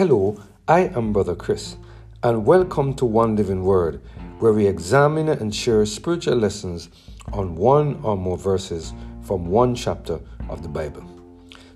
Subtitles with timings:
[0.00, 0.34] Hello,
[0.66, 1.76] I am Brother Chris,
[2.22, 4.00] and welcome to One Living Word,
[4.38, 6.88] where we examine and share spiritual lessons
[7.34, 11.04] on one or more verses from one chapter of the Bible.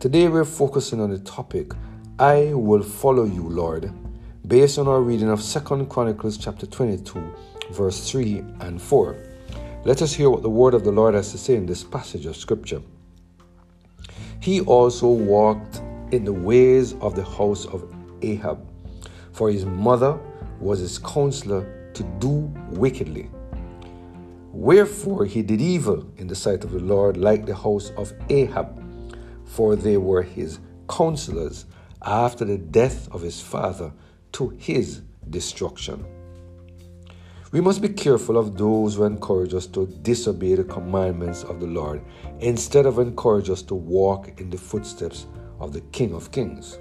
[0.00, 1.72] Today we're focusing on the topic,
[2.18, 3.90] I will follow you, Lord,
[4.46, 7.18] based on our reading of 2 Chronicles chapter 22,
[7.70, 9.16] verse 3 and 4.
[9.86, 12.26] Let us hear what the word of the Lord has to say in this passage
[12.26, 12.82] of scripture.
[14.40, 15.80] He also walked
[16.12, 17.90] in the ways of the house of
[18.22, 18.66] Ahab,
[19.32, 20.18] for his mother
[20.60, 23.30] was his counselor to do wickedly.
[24.52, 28.76] Wherefore he did evil in the sight of the Lord, like the house of Ahab,
[29.44, 31.66] for they were his counselors
[32.02, 33.92] after the death of his father
[34.32, 36.04] to his destruction.
[37.52, 41.66] We must be careful of those who encourage us to disobey the commandments of the
[41.66, 42.00] Lord
[42.38, 45.26] instead of encourage us to walk in the footsteps
[45.58, 46.78] of the King of Kings.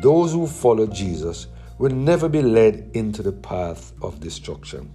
[0.00, 4.90] Those who follow Jesus will never be led into the path of destruction.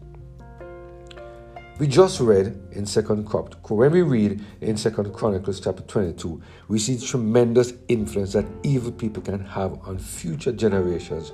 [1.78, 6.98] We just read in Second when we read in Second Chronicles chapter 22, we see
[6.98, 11.34] tremendous influence that evil people can have on future generations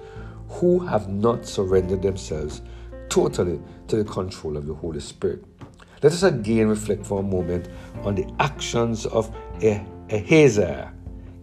[0.49, 2.61] who have not surrendered themselves
[3.07, 5.45] totally to the control of the Holy Spirit.
[6.03, 7.69] Let us again reflect for a moment
[8.03, 10.91] on the actions of Ahaziah,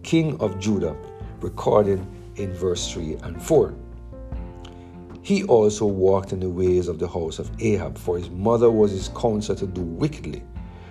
[0.03, 0.95] king of Judah,
[1.41, 2.05] recorded
[2.39, 3.75] in verse 3 and 4.
[5.21, 8.91] He also walked in the ways of the house of Ahab, for his mother was
[8.91, 10.43] his counsel to do wickedly.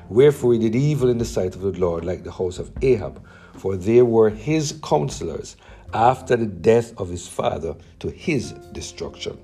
[0.09, 3.25] Wherefore he did evil in the sight of the Lord, like the house of Ahab,
[3.55, 5.57] for they were his counselors
[5.93, 9.39] after the death of his father to his destruction.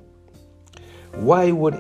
[1.15, 1.75] Why would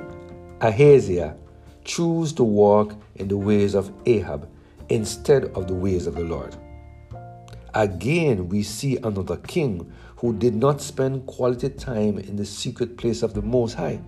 [0.60, 1.36] Ahaziah
[1.84, 4.48] choose to walk in the ways of Ahab
[4.88, 6.56] instead of the ways of the Lord?
[7.74, 13.22] Again, we see another king who did not spend quality time in the secret place
[13.22, 14.00] of the Most High.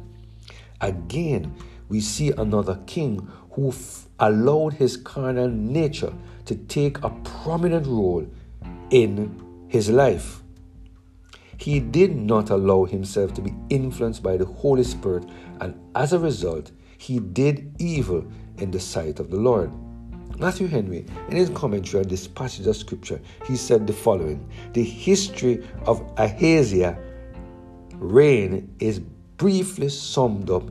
[0.80, 1.52] Again,
[1.88, 6.12] we see another king who f- allowed his carnal nature
[6.44, 7.10] to take a
[7.42, 8.26] prominent role
[8.90, 10.42] in his life.
[11.58, 15.24] He did not allow himself to be influenced by the Holy Spirit,
[15.60, 18.24] and as a result, he did evil
[18.58, 19.72] in the sight of the Lord.
[20.38, 24.82] Matthew Henry, in his commentary on this passage of scripture, he said the following The
[24.82, 26.98] history of Ahaziah
[27.94, 30.70] reign is briefly summed up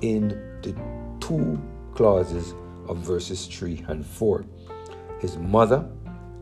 [0.00, 0.28] in
[0.62, 0.74] the
[1.20, 1.62] two
[1.94, 2.54] clauses
[2.88, 4.44] of verses 3 and 4.
[5.20, 5.88] His mother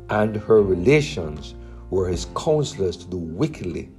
[0.09, 1.55] and her relations
[1.91, 3.91] were his counselors to do wickedly,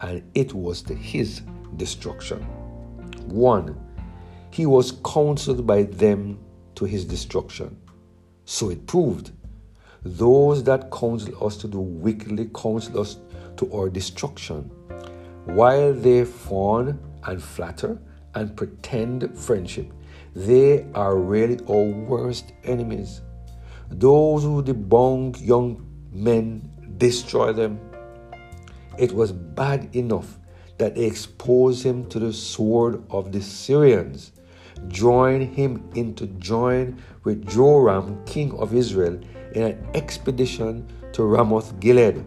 [0.00, 1.42] and it was to his
[1.76, 2.40] destruction.
[3.28, 3.78] 1.
[4.50, 6.38] He was counseled by them
[6.76, 7.76] to his destruction.
[8.44, 9.32] So it proved.
[10.04, 13.18] Those that counsel us to do wickedly counsel us
[13.56, 14.70] to our destruction.
[15.44, 17.98] While they fawn and flatter
[18.34, 19.92] and pretend friendship,
[20.34, 23.20] they are really our worst enemies.
[23.90, 27.78] Those who debunk young men destroy them.
[28.98, 30.38] It was bad enough
[30.78, 34.32] that they exposed him to the sword of the Syrians
[34.88, 39.18] join him into join with Joram, king of Israel,
[39.54, 42.24] in an expedition to Ramoth Gilead,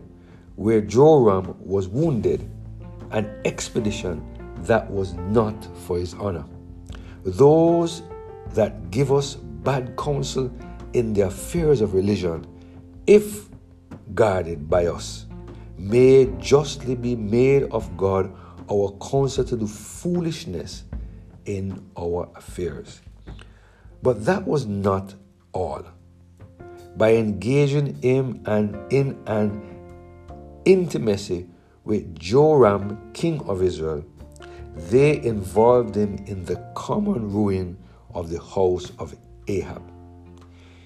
[0.55, 2.49] where Joram was wounded,
[3.11, 4.23] an expedition
[4.63, 6.45] that was not for his honor.
[7.23, 8.03] Those
[8.53, 10.51] that give us bad counsel
[10.93, 12.45] in the affairs of religion,
[13.07, 13.49] if
[14.13, 15.25] guarded by us,
[15.77, 18.33] may justly be made of God
[18.71, 20.85] our counsel to do foolishness
[21.45, 23.01] in our affairs.
[24.01, 25.15] But that was not
[25.53, 25.83] all.
[26.97, 29.61] By engaging him and in an
[30.65, 31.47] intimacy
[31.83, 34.05] with Joram, king of Israel,
[34.75, 37.77] they involved him in the common ruin
[38.13, 39.15] of the house of
[39.47, 39.81] Ahab.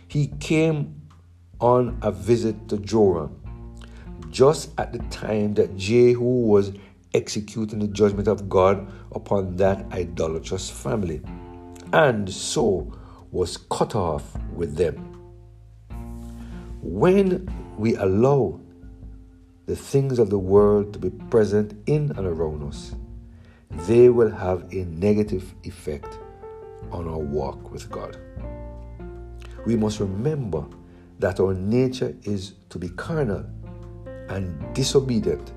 [0.07, 1.01] He came
[1.59, 3.39] on a visit to Joram
[4.29, 6.71] just at the time that Jehu was
[7.13, 11.21] executing the judgment of God upon that idolatrous family,
[11.93, 12.91] and so
[13.31, 14.95] was cut off with them.
[16.81, 17.47] When
[17.77, 18.59] we allow
[19.65, 22.95] the things of the world to be present in and around us,
[23.87, 26.17] they will have a negative effect
[26.91, 28.17] on our walk with God.
[29.65, 30.65] We must remember
[31.19, 33.45] that our nature is to be carnal
[34.29, 35.51] and disobedient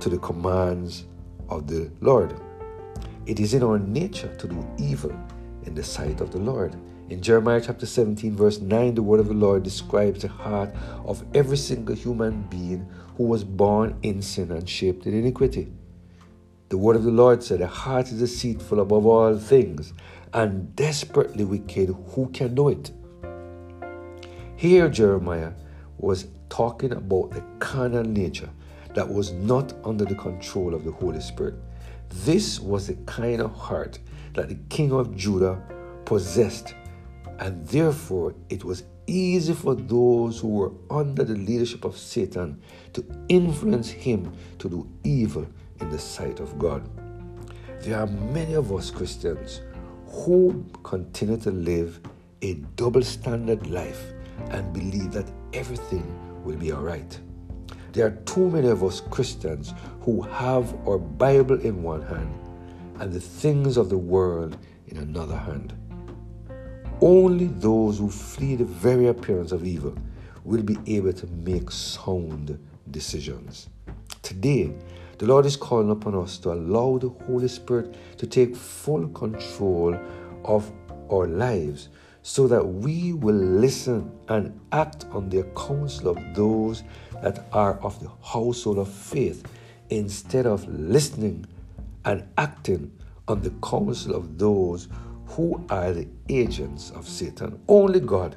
[0.00, 1.04] to the commands
[1.48, 2.40] of the Lord.
[3.26, 5.14] It is in our nature to do evil
[5.64, 6.76] in the sight of the Lord.
[7.08, 11.24] In Jeremiah chapter 17, verse 9, the word of the Lord describes the heart of
[11.34, 15.72] every single human being who was born in sin and shaped in iniquity.
[16.68, 19.92] The word of the Lord said, The heart is deceitful above all things
[20.32, 21.94] and desperately wicked.
[22.14, 22.90] Who can know it?
[24.56, 25.52] Here, Jeremiah
[25.98, 28.50] was talking about the carnal nature
[28.96, 31.54] that was not under the control of the Holy Spirit.
[32.24, 33.98] This was the kind of heart
[34.32, 35.62] that the king of Judah
[36.06, 36.74] possessed,
[37.38, 42.58] and therefore it was easy for those who were under the leadership of Satan
[42.94, 45.46] to influence him to do evil
[45.78, 46.88] in the sight of God.
[47.82, 49.60] There are many of us Christians
[50.06, 52.00] who continue to live
[52.40, 54.14] a double standard life
[54.52, 56.04] and believe that everything
[56.42, 57.20] will be all right.
[57.96, 59.72] There are too many of us Christians
[60.02, 62.30] who have our Bible in one hand
[63.00, 64.58] and the things of the world
[64.88, 65.72] in another hand.
[67.00, 69.96] Only those who flee the very appearance of evil
[70.44, 72.58] will be able to make sound
[72.90, 73.70] decisions.
[74.20, 74.74] Today,
[75.16, 79.98] the Lord is calling upon us to allow the Holy Spirit to take full control
[80.44, 80.70] of
[81.10, 81.88] our lives
[82.26, 86.82] so that we will listen and act on the counsel of those
[87.22, 89.46] that are of the household of faith
[89.90, 91.46] instead of listening
[92.04, 92.90] and acting
[93.28, 94.88] on the counsel of those
[95.28, 97.60] who are the agents of Satan.
[97.68, 98.34] Only God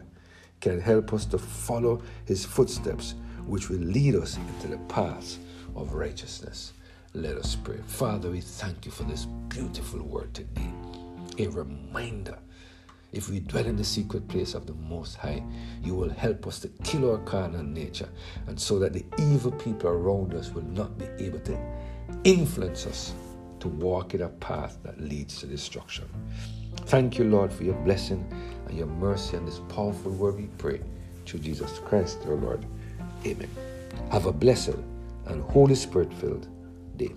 [0.61, 3.15] can help us to follow his footsteps,
[3.47, 5.39] which will lead us into the paths
[5.75, 6.73] of righteousness.
[7.15, 7.79] Let us pray.
[7.87, 10.71] Father, we thank you for this beautiful word today.
[11.39, 12.37] A reminder
[13.11, 15.43] if we dwell in the secret place of the Most High,
[15.83, 18.09] you will help us to kill our carnal nature,
[18.47, 21.57] and so that the evil people around us will not be able to
[22.23, 23.13] influence us
[23.59, 26.05] to walk in a path that leads to destruction.
[26.85, 28.25] Thank you, Lord, for your blessing
[28.67, 30.81] and your mercy and this powerful word we pray
[31.25, 32.65] through Jesus Christ, our Lord.
[33.25, 33.49] Amen.
[34.11, 34.77] Have a blessed
[35.25, 36.47] and Holy Spirit filled
[36.97, 37.13] day.